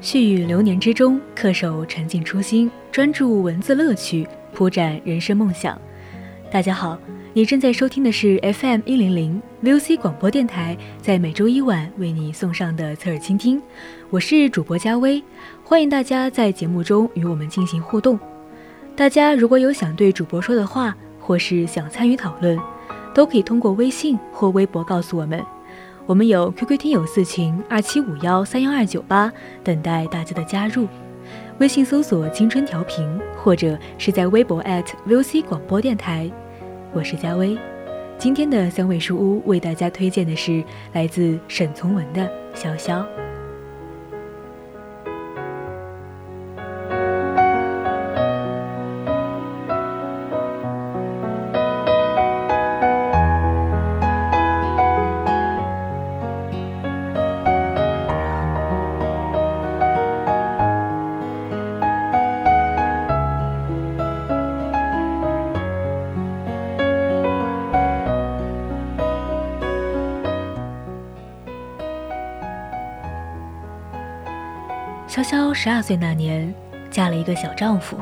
[0.00, 5.76] 絮语流年之中，恪守沉静初心，专注文字乐趣，铺展人生梦想。
[6.52, 6.96] 大家好，
[7.32, 13.60] 你正在收听的是 FM 一零零 VOC 广播电台，在每周一晚为你送上的侧耳倾听。
[14.08, 15.20] 我是主播佳薇，
[15.64, 18.16] 欢迎大家在节目中与我们进行互动。
[18.94, 22.56] 大家如果有想对主播说的话，或是想参与讨论，
[23.12, 25.44] 都可以通过微信或微博告诉我们。
[26.08, 29.30] 我们有 QQ 听友四群二七五幺三幺二九八，
[29.62, 30.88] 等待大家的加入。
[31.58, 33.06] 微信搜索“青春调频”，
[33.36, 34.64] 或者是在微博
[35.06, 36.30] @VOC 广播电台。
[36.94, 37.58] 我是佳薇，
[38.16, 40.64] 今天的三味书屋为大家推荐的是
[40.94, 42.26] 来自沈从文的
[42.58, 43.04] 《潇潇》。
[75.08, 76.54] 潇潇十二岁那年，
[76.90, 77.96] 嫁了一个小丈夫，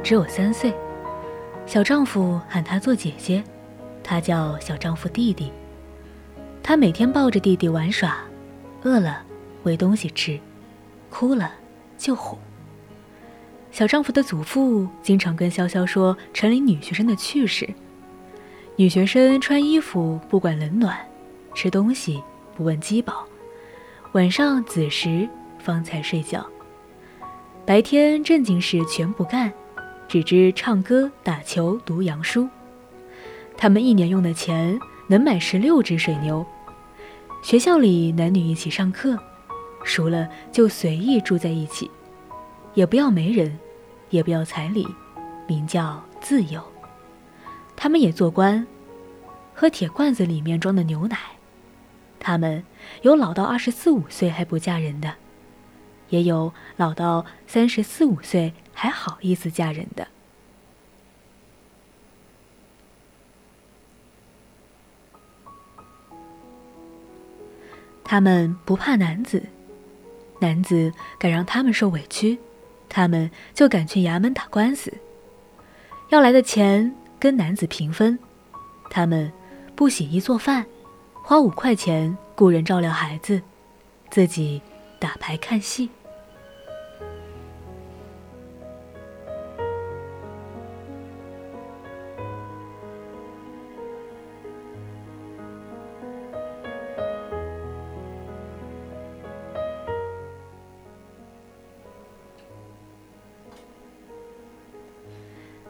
[0.00, 0.72] 只有三岁。
[1.66, 3.42] 小丈夫喊她做姐姐，
[4.00, 5.50] 她叫小丈夫弟弟。
[6.62, 8.18] 她每天抱着弟弟玩耍，
[8.84, 9.24] 饿了
[9.64, 10.38] 喂东西吃，
[11.10, 11.52] 哭了
[11.98, 12.38] 就哄。
[13.72, 17.68] 小丈夫的祖父经常跟潇潇说城里女学生的趣事：
[18.76, 20.96] 女学生穿衣服不管冷暖，
[21.56, 22.22] 吃东西
[22.56, 23.26] 不问饥饱，
[24.12, 25.28] 晚上子时。
[25.66, 26.46] 方才睡觉，
[27.66, 29.52] 白天正经事全不干，
[30.06, 32.48] 只知唱歌、打球、读洋书。
[33.56, 34.78] 他们一年用的钱
[35.08, 36.46] 能买十六只水牛。
[37.42, 39.18] 学校里男女一起上课，
[39.82, 41.90] 熟了就随意住在一起，
[42.74, 43.58] 也不要媒人，
[44.10, 44.86] 也不要彩礼，
[45.48, 46.62] 名叫自由。
[47.74, 48.64] 他们也做官，
[49.52, 51.18] 喝铁罐子里面装的牛奶。
[52.20, 52.62] 他们
[53.02, 55.12] 有老到二十四五岁还不嫁人的。
[56.08, 60.06] 也有老到三十四五岁还好意思嫁人的。
[68.04, 69.42] 他们不怕男子，
[70.40, 72.38] 男子敢让他们受委屈，
[72.88, 74.92] 他们就敢去衙门打官司。
[76.10, 78.16] 要来的钱跟男子平分，
[78.90, 79.32] 他们
[79.74, 80.64] 不洗衣做饭，
[81.24, 83.42] 花五块钱雇人照料孩子，
[84.10, 84.62] 自己。
[84.98, 85.90] 打牌看戏。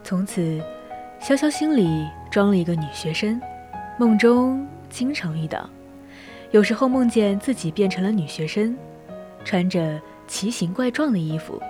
[0.07, 0.41] 从此，
[1.19, 3.41] 潇潇心里装了一个女学生，
[3.99, 5.69] 梦中经常遇到，
[6.51, 8.73] 有时候梦见自己变成了女学生。
[9.43, 11.61] 穿着奇形怪状的衣服，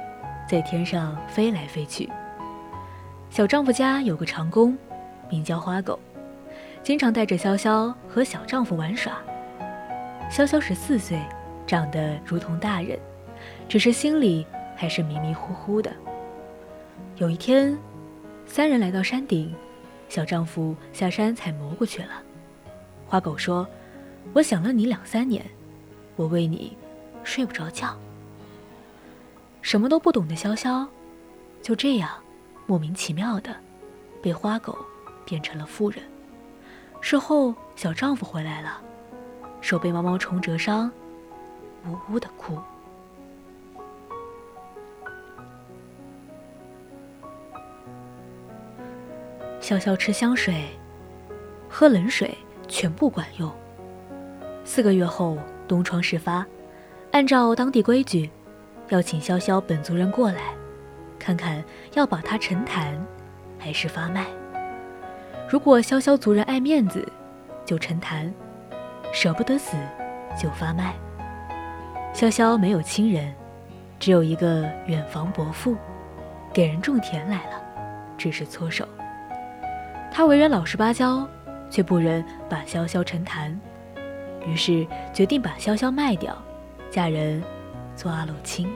[0.47, 2.07] 在天上飞来飞去。
[3.31, 4.77] 小丈夫家有个长工，
[5.31, 5.97] 名叫花狗，
[6.83, 9.13] 经常带着潇潇和小丈夫玩耍。
[10.29, 11.19] 潇潇十四岁，
[11.65, 12.99] 长得如同大人，
[13.67, 14.45] 只是心里
[14.75, 15.91] 还是迷迷糊糊的。
[17.15, 17.75] 有一天，
[18.47, 19.53] 三人来到山顶，
[20.09, 22.23] 小丈夫下山采蘑菇去了。
[23.05, 23.67] 花狗说
[24.33, 25.45] ：“我想了你两三年，
[26.15, 26.75] 我为你。”
[27.23, 27.93] 睡不着觉，
[29.61, 30.87] 什么都不懂的潇潇，
[31.61, 32.09] 就这样
[32.65, 33.53] 莫名其妙的
[34.21, 34.77] 被花狗
[35.25, 36.01] 变成了妇人。
[37.01, 38.81] 事后，小丈夫回来了，
[39.59, 40.89] 手被毛毛虫蛰伤，
[41.85, 42.57] 呜呜的哭。
[49.67, 50.63] 潇潇吃香水，
[51.67, 52.33] 喝冷水，
[52.69, 53.51] 全不管用，
[54.63, 55.37] 四个月后，
[55.67, 56.45] 东窗事发，
[57.11, 58.29] 按照当地规矩，
[58.87, 60.55] 要请潇潇本族人过来，
[61.19, 61.61] 看看
[61.95, 62.97] 要把他沉潭，
[63.59, 64.25] 还是发卖。
[65.49, 67.05] 如果潇潇族人爱面子，
[67.65, 68.31] 就沉潭；
[69.11, 69.75] 舍不得死，
[70.41, 70.95] 就发卖。
[72.13, 73.35] 潇潇没有亲人，
[73.99, 75.75] 只有一个远房伯父，
[76.53, 77.61] 给人种田来了，
[78.17, 78.87] 只是搓手。
[80.17, 81.29] 他为人老实巴交，
[81.69, 83.55] 却不忍把潇潇沉潭。
[84.47, 84.83] 于是
[85.13, 86.35] 决定把潇潇卖掉，
[86.89, 87.39] 嫁人
[87.95, 88.67] 做阿鲁青。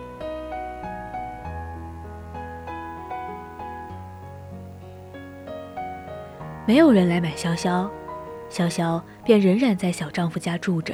[6.68, 7.90] 没有人来买潇潇，
[8.48, 10.94] 潇潇便仍然在小丈夫家住着。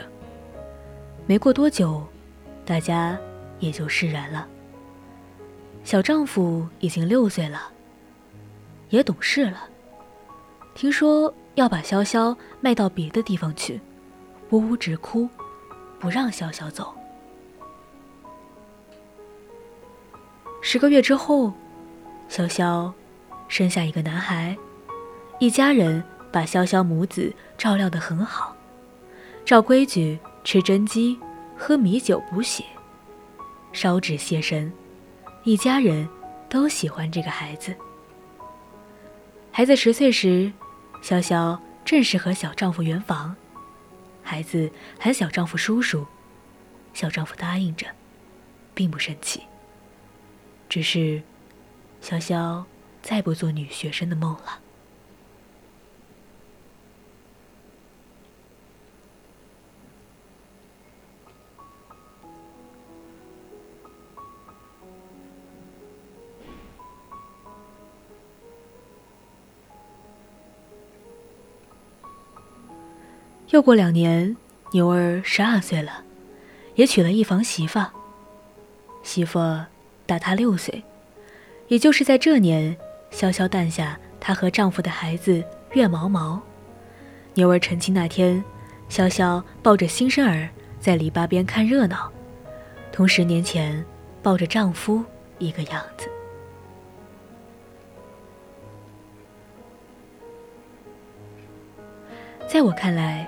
[1.25, 2.01] 没过多久，
[2.65, 3.17] 大家
[3.59, 4.47] 也就释然了。
[5.83, 7.63] 小丈夫已经六岁了，
[8.87, 9.67] 也懂事了。
[10.77, 13.81] 听说要把潇潇卖到别的地方去。
[14.51, 15.27] 呜呜直哭，
[15.99, 16.93] 不让潇潇走。
[20.61, 21.51] 十个月之后，
[22.29, 22.93] 潇潇
[23.47, 24.55] 生下一个男孩，
[25.39, 28.55] 一家人把潇潇母子照料得很好，
[29.43, 31.17] 照规矩吃蒸鸡，
[31.57, 32.63] 喝米酒补血，
[33.73, 34.71] 烧纸谢神，
[35.43, 36.07] 一家人
[36.47, 37.73] 都喜欢这个孩子。
[39.51, 40.53] 孩子十岁时，
[41.01, 43.35] 潇潇正式和小丈夫圆房。
[44.23, 46.05] 孩子喊小丈夫叔叔，
[46.93, 47.87] 小丈夫答应着，
[48.73, 49.43] 并不生气。
[50.67, 51.21] 只是，
[52.03, 52.65] 潇潇
[53.01, 54.59] 再不做女学生的梦了。
[73.57, 74.37] 又过两年，
[74.71, 76.03] 牛儿十二岁了，
[76.75, 77.79] 也娶了一房媳妇。
[79.01, 79.39] 媳妇
[80.05, 80.83] 大她六岁，
[81.67, 82.77] 也就是在这年，
[83.09, 85.43] 潇潇诞下她和丈夫的孩子
[85.73, 86.39] 月毛毛。
[87.33, 88.43] 牛儿成亲那天，
[88.91, 90.47] 潇潇抱着新生儿
[90.79, 92.11] 在篱笆边看热闹，
[92.91, 93.83] 同十年前
[94.21, 95.03] 抱着丈夫
[95.39, 96.07] 一个样子。
[102.47, 103.27] 在我看来。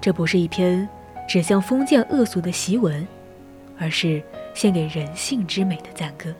[0.00, 0.88] 这不是一篇
[1.28, 3.06] 指向封建恶俗的檄文，
[3.78, 4.22] 而是
[4.54, 6.34] 献给人性之美的赞歌。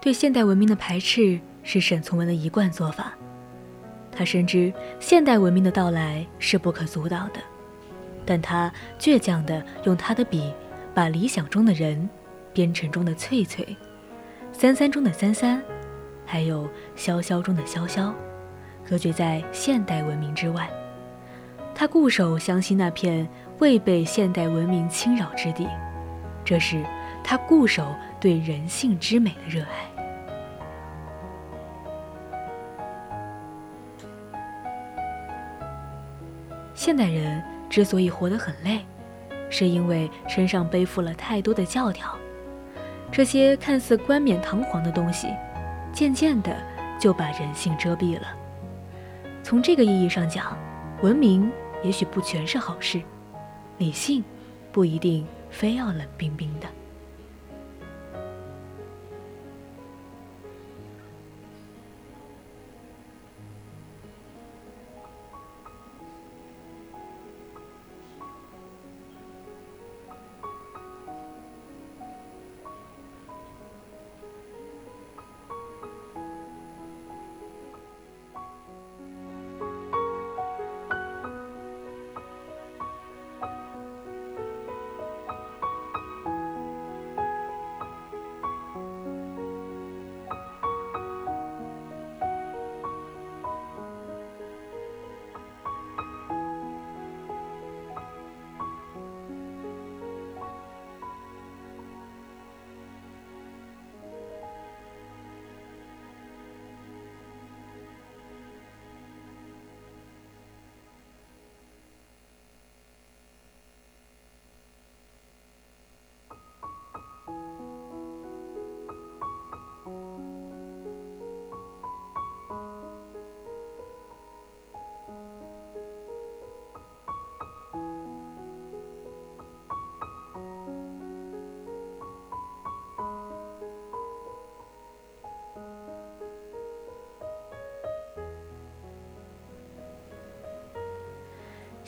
[0.00, 3.12] 对现代文明的排斥是沈从文的一贯做法。
[4.10, 7.40] 他深知现代文明的到来是不可阻挡的，
[8.24, 10.52] 但他倔强地用他的笔，
[10.94, 12.08] 把理想中的人、
[12.52, 13.76] 编程中的翠翠、
[14.52, 15.62] 三三中的三三，
[16.26, 18.12] 还有潇潇中的潇潇，
[18.88, 20.68] 隔绝在现代文明之外。
[21.74, 25.68] 他固守湘西那片未被现代文明侵扰之地，
[26.44, 26.82] 这是
[27.22, 29.89] 他固守对人性之美的热爱。
[36.80, 38.80] 现代人之所以活得很累，
[39.50, 42.16] 是因为身上背负了太多的教条。
[43.12, 45.28] 这些看似冠冕堂皇的东西，
[45.92, 46.56] 渐渐的
[46.98, 48.28] 就把人性遮蔽了。
[49.42, 50.56] 从这个意义上讲，
[51.02, 53.02] 文明也许不全是好事，
[53.76, 54.24] 理性
[54.72, 56.66] 不一定非要冷冰冰的。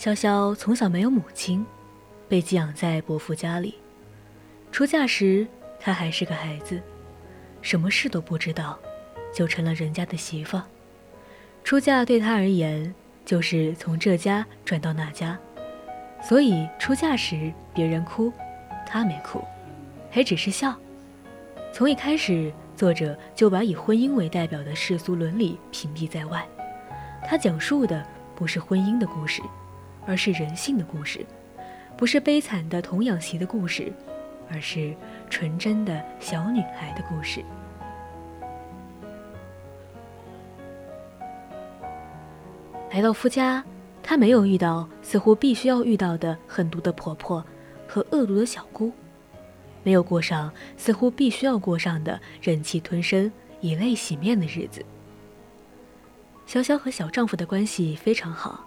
[0.02, 1.64] 潇潇从小没有母亲，
[2.28, 3.76] 被寄养在伯父家里。
[4.73, 5.47] 出嫁时，
[5.78, 6.82] 她还是个孩子，
[7.61, 8.76] 什么事都不知道，
[9.32, 10.61] 就成了人家的媳妇。
[11.62, 12.92] 出嫁对她而言，
[13.25, 15.38] 就是从这家转到那家，
[16.21, 18.32] 所以出嫁时别人哭，
[18.85, 19.40] 她没哭，
[20.11, 20.75] 还只是笑。
[21.73, 26.44] 从一开始，作者就把以婚姻为代表的世俗伦理屏蔽在外。
[27.25, 28.04] 他讲述的
[28.35, 29.40] 不是婚姻的故事，
[30.06, 31.21] 而是人性的故事；
[31.97, 33.92] 不是悲惨的童养媳的故事，
[34.50, 34.94] 而是
[35.30, 37.44] 纯真的小女孩的故事。
[42.90, 43.64] 来到夫家，
[44.02, 47.42] 他没有遇到似乎必须要遇到的狠毒的婆婆
[47.88, 48.92] 和恶毒的小姑。
[49.82, 54.85] 没有过上似乎必须要过上的忍气吞声、以泪洗面的日子。
[56.47, 58.64] 潇潇和小丈夫的关系非常好，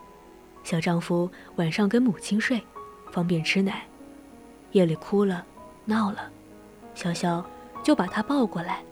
[0.65, 2.59] 小丈夫晚上跟母亲睡，
[3.11, 3.85] 方便吃奶。
[4.71, 5.45] 夜里哭了、
[5.85, 6.31] 闹了，
[6.95, 7.45] 潇潇
[7.83, 8.83] 就把他抱过来，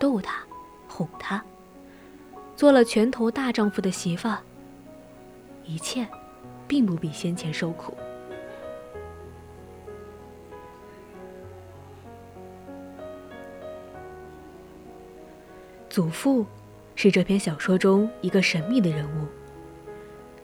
[0.00, 0.42] 逗他、
[0.88, 1.40] 哄他，
[2.56, 4.28] 做了拳头大丈夫的媳妇。
[5.64, 6.04] 一切，
[6.66, 7.96] 并不比先前受苦。
[15.88, 16.44] 祖父
[16.96, 19.41] 是这篇小说中一个神秘的人物。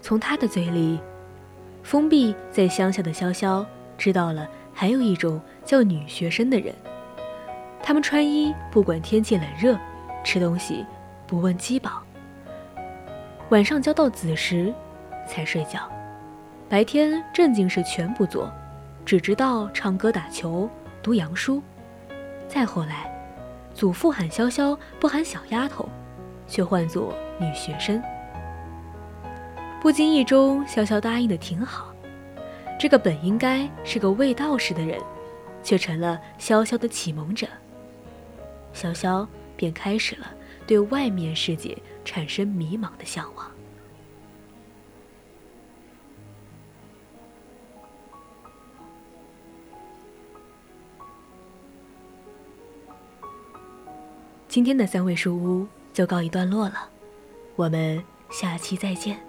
[0.09, 0.99] 从他的嘴里，
[1.83, 3.63] 封闭在乡下的潇潇
[3.99, 6.75] 知道了还有一种叫女学生的人。
[7.83, 9.79] 他们穿衣不管天气冷热，
[10.25, 10.83] 吃东西
[11.27, 12.03] 不问饥饱。
[13.51, 14.73] 晚上交到子时
[15.27, 15.81] 才睡觉，
[16.71, 18.51] 白天正经事全不做，
[19.05, 20.71] 只知道唱歌、打球、
[21.03, 21.63] 读洋书。
[22.49, 23.15] 再后来。
[23.75, 25.87] 祖父喊潇潇，不喊小丫头，
[26.47, 28.03] 却唤作女学生。
[29.89, 31.95] 不经意中，潇潇答应的挺好。
[32.79, 35.01] 这个本应该是个未道士的人，
[35.63, 37.47] 却成了潇潇的启蒙者。
[38.75, 39.27] 潇潇
[39.57, 40.27] 便开始了
[40.67, 43.51] 对外面世界产生迷茫的向往。
[54.49, 56.91] 今天的三味书屋就告一段落了，
[57.57, 59.28] 我们下期再见。